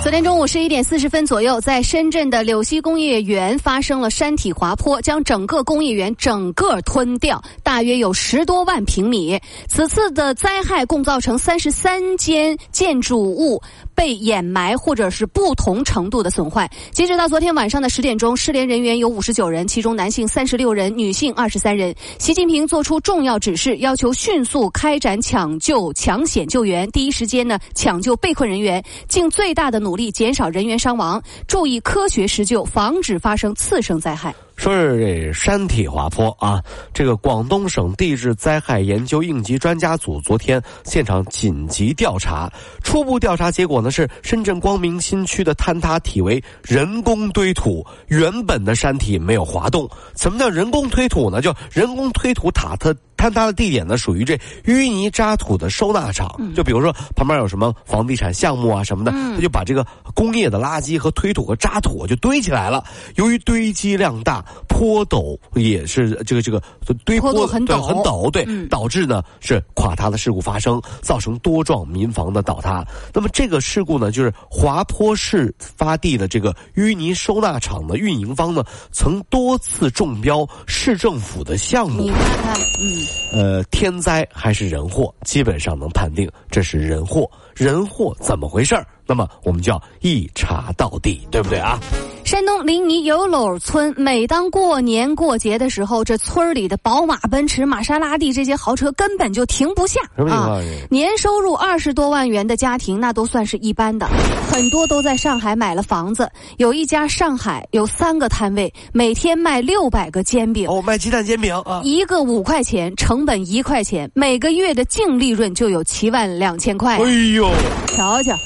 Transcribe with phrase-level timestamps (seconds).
[0.00, 9.38] 昨天中午十一点四十分左右，在深圳的柳溪工业园发生了山体滑坡，将整个工业园整个吞掉，大约有十多万平米。
[9.68, 13.60] 此次的灾害共造成三十三间建筑物
[13.98, 16.70] 被掩埋或者是不同程度的损坏。
[16.92, 21.92] 截止到昨天晚上的十点钟，失联人员有五十九人，其中男性三十六人，女性二十三人。
[22.16, 34.32] 习近平作出重要指示，要求迅速开展抢救抢险救援，第一时间呢抢救被困人员，尽最大的努力减少人员伤亡，注意科学施救，防止发生次生灾害。
[34.58, 36.60] 说是这山体滑坡啊，
[36.92, 49.88] 这个广东省地质灾害研究应急专家组昨天现场紧急调查，初步调查结果呢是深圳光明新区的坍塌体为人工堆土，原本的山体没有滑动。
[50.16, 51.40] 什么叫人工推土呢？
[51.40, 52.92] 就人工推土塔特。
[53.18, 56.28] 坍塌的地点呢，属于这淤泥渣土的收纳场。
[56.54, 62.84] 就比如说旁边有什么房地产项目啊什么的，他就把这个工业的垃圾和推土和渣土就堆起来了。
[63.16, 66.62] 由于堆积量大，坡陡也是这个这个
[67.04, 72.84] 堆坡很陡很陡，对，导致呢是垮塌的事故发生，造成多幢民房的倒塌。
[73.12, 82.02] 那么这个事故呢，就是滑坡式发地的这个淤泥收纳场的运营方呢，曾多次中标市政府的项目。
[82.02, 83.07] 你看看，嗯。
[83.32, 87.30] 呃，天灾还是人祸，基本上能判定这是人祸。
[87.54, 88.86] 人祸怎么回事儿？
[89.08, 91.80] 那么我们就要一查到底，对不对啊？
[92.24, 99.98] 山东临沂有篓村，每当过年过节的时候，这村里的宝马、奔驰、玛莎拉蒂这些豪车根本就停不下
[100.28, 100.60] 啊！
[100.90, 104.06] 年收入二十多万元的家庭，那都算是一般的，
[104.52, 106.30] 很多都在上海买了房子。
[106.58, 116.98] 有一家上海有三个摊位，每天卖六百个煎饼，哦，卖鸡蛋煎饼啊，一个五块钱，成本一块钱，每个月的净利润就有七万两千块。
[116.98, 117.50] 哎呦，
[117.86, 118.36] 瞧瞧。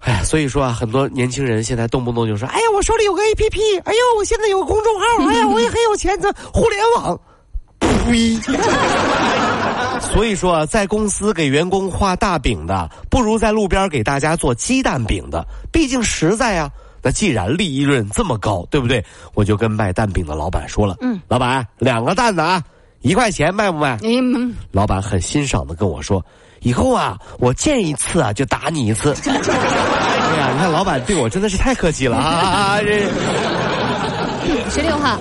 [0.00, 7.20] 哎呀，所以说啊，很多年轻人现在动不动就说：“哎呀，我手里有个 A P P，哎呦，我现在有个公众号， 哎呀，我也很有钱这互联网。”
[8.06, 8.38] 呸！
[10.00, 16.70] 所以说啊，在公司给员工画大饼的，不如在路边给大家做鸡蛋饼的，毕竟实在呀。
[17.02, 19.02] 那既然利润这么高，对不对？
[19.34, 22.62] 我就跟卖蛋饼的老板说了：“嗯，老板，两个蛋子啊，
[23.00, 26.24] 一块钱卖不卖？”嗯，老板很欣赏的跟我说。
[26.60, 29.14] 以后啊，我见一次啊就打你一次。
[29.26, 29.34] 哎
[30.38, 32.78] 呀，你看老板对我真的是太客气了啊！
[32.82, 35.18] 这十六号，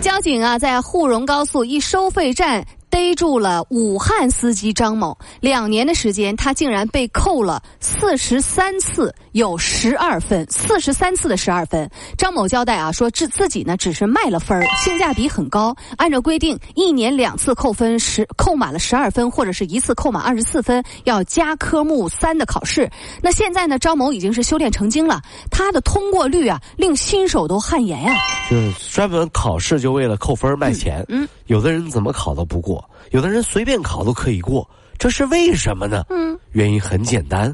[0.00, 2.64] 交警啊在沪蓉高速一收费站。
[2.90, 11.88] 逮住了武汉司机张某，两年的时间，他竟然被扣了四十三次，有十二分，四十三次的十二分。
[12.18, 15.74] 张某交代啊，说自自己呢只是卖了分儿，性价比很高。
[15.96, 22.90] 按照规定，一年两次扣分十，扣满了十二分，或者是一次扣满二十四分，要加科目三的考试。
[23.22, 28.14] 那现在呢，张某已经是修炼成精了，他的通过率啊，令新手都汗颜呀。
[28.50, 32.88] 就是专门考试就为了扣分卖钱，嗯，有的人怎么考都不过。
[33.10, 36.04] 有的人随便考都可以过，这是为什么呢？
[36.08, 37.52] 嗯，原因很简单，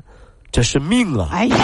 [0.52, 1.30] 这是命啊！
[1.32, 1.56] 哎呀，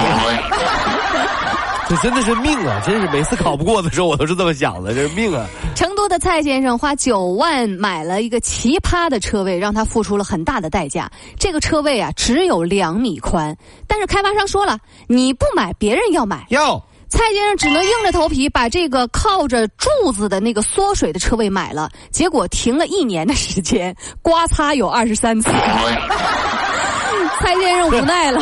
[1.87, 2.81] 这真的是命啊！
[2.87, 5.47] 真是每次考不过的时候，我都是这么想的，这是命啊！
[5.75, 11.11] 成都的蔡先生花九万买了一个奇葩的车位，让他付出了很大的代价。
[11.39, 13.55] 这个车位啊，只有两米宽，
[13.87, 16.47] 但是开发商说了，你不买，别人要买。
[16.49, 16.83] 要。
[17.13, 25.51] 蔡先生只能硬着头皮把这个靠着柱子的那个缩水的车位买了，结果停了一年的时间，刮擦有二十三次。
[27.39, 28.41] 蔡先生无奈了，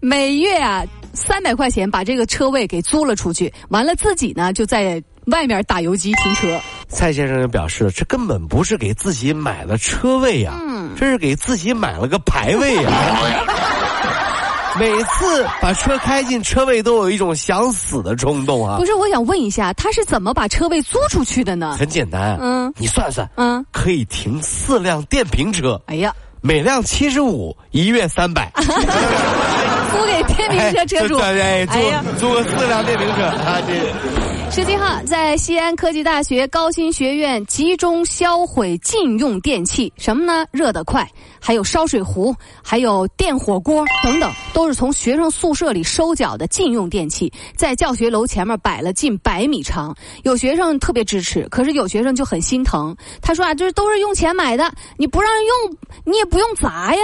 [0.00, 6.56] 每月啊三百块钱把这个车位给租了出去，完了自己呢就在外面打游击停车。
[6.86, 10.54] 蔡先生就表示，这根本不是给自己买了车位呀，
[10.96, 13.44] 这是给自己买了个排位呀。
[14.78, 18.76] 每次把车开进车位，都有一种想死的冲动啊！
[18.78, 21.76] 不是，我想问一下，他是怎么把车位租出去的呢？
[21.78, 25.80] 很简单，嗯，你算算，嗯，可以停四辆电瓶车。
[25.86, 31.18] 哎呀，每辆七十五，一月三百， 租给电瓶车车主。
[31.18, 33.60] 哎，租租个四辆电瓶车啊！
[33.66, 34.33] 这。
[34.54, 40.46] 十七号，在西安科技大学高新学院集中销毁禁用电器，什么呢？
[40.52, 41.04] 热得快，
[41.40, 49.92] 还有烧水壶，还有电火锅等等，都是从学生宿舍里收缴的禁用电器，在教学楼前面摆了近百米长。
[50.22, 52.96] 有学生特别支持，可是有学生就很心疼。
[53.20, 57.00] 他说啊，这都是用钱买的，你不让用，你也不用砸呀。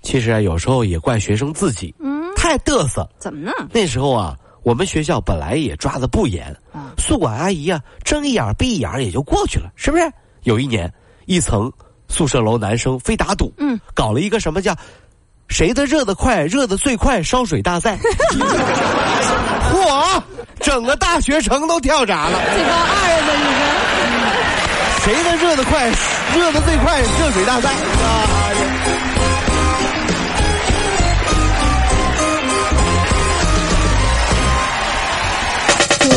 [0.00, 3.04] 其实啊，有时候也怪学生自己，嗯，太嘚瑟。
[3.18, 3.50] 怎么呢？
[3.72, 4.38] 那时候啊。
[4.62, 6.54] 我们学校本来也抓的不严，
[6.96, 10.10] 宿管阿姨啊睁一眼闭一眼也就过去了，是不是？
[10.42, 10.92] 有一年，
[11.26, 11.72] 一层
[12.08, 14.76] 宿舍楼男生非打赌，嗯，搞了一个什么叫
[15.48, 17.98] “谁的热的快，热的最快”烧水大赛，
[19.72, 20.22] 嚯，
[20.60, 22.38] 整个大学城都跳闸了。
[22.54, 23.44] 这高二的你
[25.04, 25.88] 说，谁的热的快，
[26.36, 27.70] 热的最快，热水大赛。
[29.16, 29.31] 各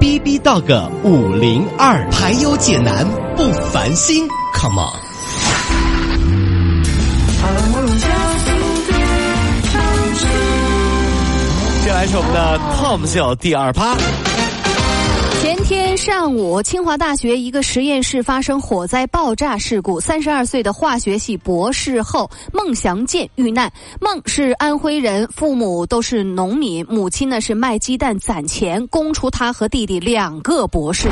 [0.00, 3.06] B B Dog 五零二排忧解难
[3.36, 5.10] 不烦心，Come on！
[11.82, 13.94] 接下来是我们的 Tom 秀第二趴。
[16.00, 23.70] 上午，清华大学一个实验室发生火灾爆炸事故，三十二岁的化学系博士后孟祥建遇难。
[24.00, 31.06] 孟是安徽人，父母都是农民，母亲呢是卖鸡蛋攒钱供出他和弟弟两个博士。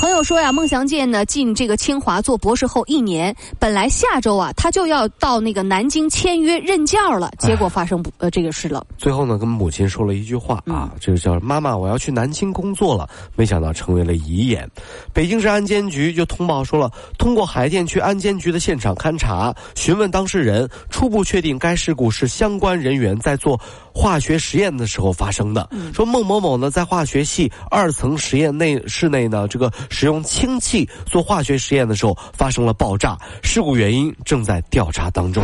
[0.00, 8.86] 朋友说呀，孟祥建呢进这个清华做博士后一年，本来下周啊他就要到那个南京签约任教了，结果发生呃这个事了。
[8.96, 13.06] 最后呢，跟母亲说了一句话啊，这个叫妈妈，我要去南京工作了。
[13.36, 14.70] 没想到成为了遗言。
[15.12, 23.60] 北京市安监局就通报说了，通过海淀区安监局的现场勘查，询问当事人，初步确定该事故是相关人员在做
[23.92, 25.68] 化学实验的时候发生的。
[25.92, 29.70] 说孟某某呢在化学系二层实验内室内呢这个。
[29.88, 35.42] 使用氢气做化学实验的时候发生了爆炸，事故原因正在调查当中。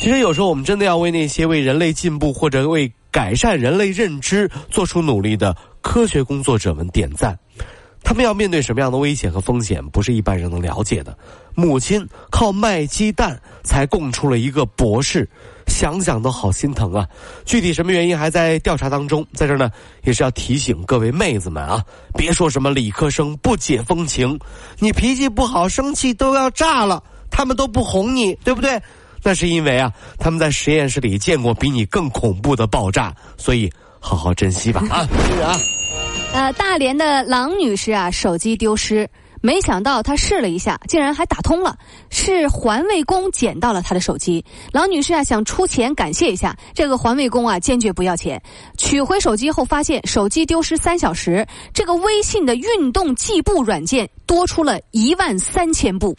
[0.00, 7.38] 其实有时候我们真的要为那些为人类进步或者为改善人类认知做出努力的科学工作者们点赞。
[8.02, 11.16] 他们要面对什么样的危险和风险，不是一般人能了解的。
[11.54, 15.28] 母亲靠卖鸡蛋才供出了一个博士。
[15.66, 17.06] 想想都好心疼啊！
[17.44, 19.70] 具体什么原因还在调查当中，在这儿呢，
[20.02, 21.80] 也是要提醒各位妹子们啊，
[22.14, 24.36] 别说什么理科生不解风情，
[24.80, 27.00] 你脾气不好，生气都要炸了，
[27.30, 28.82] 他们都不哄你，对不对？
[29.22, 33.70] 那是因为啊，他们在实验室里见过比你更恐怖的爆炸，所以
[34.00, 35.06] 好好珍惜吧啊！
[35.06, 35.56] 是啊，
[36.32, 39.08] 呃，大连的郎女士啊，手机丢失。
[39.42, 41.76] 没想到她试了一下，竟然还打通了。
[42.10, 44.44] 是环卫工捡到了她的手机。
[44.70, 48.40] 郎女士啊，想出钱感谢一下这个环卫工啊，坚决不要钱。
[48.76, 51.44] 取回手机后，发现手机丢失三小时，
[51.74, 56.14] 这个微信的运动计步软件多出了一万三千步。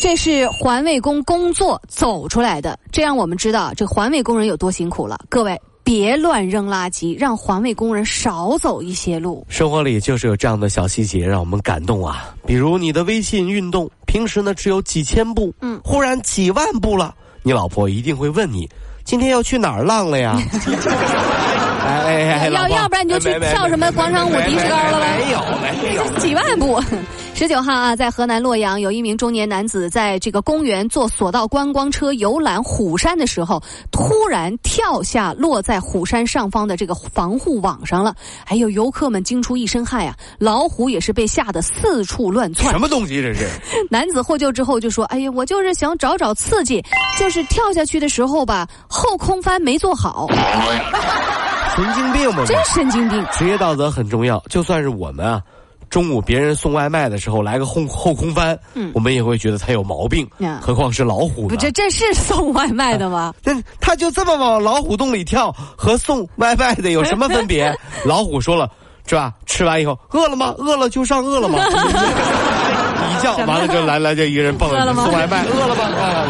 [0.00, 5.18] 这是环卫工工作走出来的，这让我们知道这环卫工人有多辛苦了。
[5.28, 5.60] 各位。
[5.88, 9.42] 别乱扔垃圾，让环卫工人少走一些路。
[9.48, 12.34] 生活里就是有这样的小细节，让我们感动啊！
[12.44, 18.68] 比如你的微信运动，平时呢只有几千步，嗯，忽然几万步了，你老婆一定会问你，
[19.02, 20.38] 今天要去哪儿浪了呀？
[21.86, 25.24] 哎，要要不然你就去跳什么广场舞、迪士高了呗？
[25.24, 26.78] 没有，没有，几万步。
[27.38, 38.12] 十九号啊，在河南洛阳，有一名中年男子在这个公园坐索道观光车游览虎山的时候，突然跳下落在虎山上方的这个防护网上了。
[38.46, 40.12] 哎呦，游客们惊出一身汗呀！
[40.40, 42.72] 老虎也是被吓得四处乱窜。
[42.72, 43.48] 什么东西这是？
[43.88, 46.84] 男子获救之后就说：“哎呀，我就是想找找刺激，
[47.20, 50.26] 就是跳下去的时候吧，后空翻没做好。”
[51.76, 52.44] 神经病吗？
[52.46, 53.24] 真神经病！
[53.30, 55.40] 职业道德很重要，就算是我们啊。
[55.90, 60.28] 中午别人送外卖的时候来个后后空翻，嗯，我们也会觉得他有毛病，
[60.60, 61.48] 何况是老虎呢？
[61.48, 63.34] 不，这这是送外卖的吗？
[63.42, 67.74] 那他就这么往老虎洞里跳，和送外卖的有什么分别？
[68.04, 68.70] 老虎说了，
[69.06, 69.32] 是吧？
[69.46, 70.54] 吃完以后饿了吗？
[70.58, 71.58] 饿了就上饿了吗？
[73.18, 75.84] 一叫，完了就来来，就一个人蹦送外卖，饿了吗？
[75.84, 76.26] 啊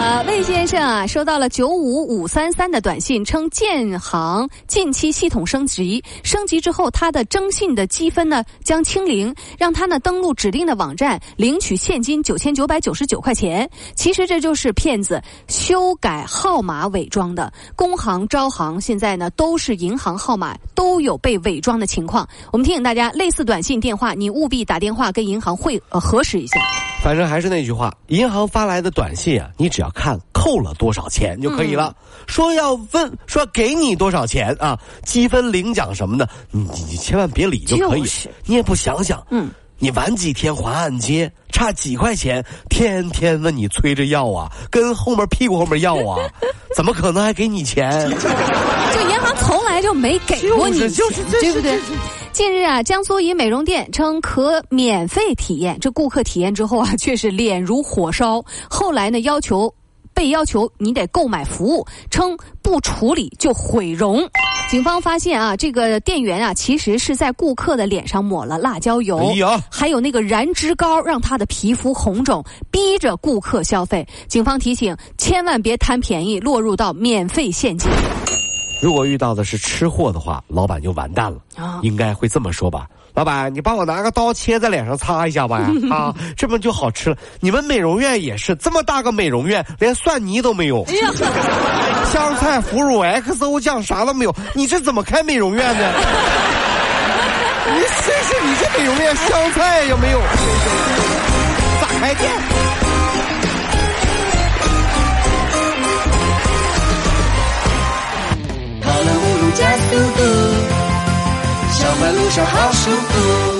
[0.00, 13.68] 呃，魏先生啊，收到了九五五三三的短信，称建行近期系统升级，升级之后他的征信的积分呢将清零，让他呢登录指定的网站领取现金九千九百九十九块钱。
[13.94, 22.26] 其实这就是骗子修改号码伪装的，工行、招行现在呢都是银行号码都有被伪装的情况。
[22.50, 26.58] 我们提醒大家，类似短信、电话，你务必打电话跟银行会呃核实一下。
[27.02, 31.94] 反正还是那句话，银行发来的短信啊，你只要看扣了多少钱就可以了。
[32.26, 38.00] 说要问说给你多少钱啊，积分领奖什么的，你你你千万别理就可以。
[38.00, 39.50] 就是你也不想想，嗯。
[39.82, 46.18] 你晚几天还按揭，差几块钱，天天问你催着要啊，跟后面屁股后面要啊，
[46.76, 47.90] 怎么可能还给你钱？
[48.10, 51.80] 就银行从来就没给过你钱，就是就是对不对？
[52.30, 58.44] 近日啊，江苏一美容店称可免费体验，这顾客体验之后啊，却是脸如火烧。
[58.68, 59.74] 后来呢，要求
[60.20, 64.20] 被要求你得购买服务，称不处理就毁容。
[64.68, 74.06] 警方发现啊，这个店员啊，其实是在顾客的脸上抹了辣椒油，哎还有那个燃脂膏，让他的皮肤红肿，逼着顾客消费。
[74.28, 77.90] 警方提醒，千万别贪便宜，落入到免费陷阱。
[78.82, 81.38] 如果遇到的是吃货的话，老板就完蛋了。
[81.56, 82.86] 啊应该会这么说吧？
[83.20, 85.70] 老板，你帮我拿个刀切在脸上擦一下吧！
[85.92, 87.16] 啊，这不就好吃了？
[87.38, 90.94] 你们美容院也是这么大个美容院，连蒜泥都没有，哎，
[92.10, 95.84] 香菜、腐乳、XO 酱啥都没有，你这怎么开美容院呢？
[97.74, 100.20] 你试试你这美容院香菜有没有？
[101.82, 102.30] 咋开店？
[108.80, 110.22] 跑了五路加速度，
[111.90, 113.59] 上班路上好舒服。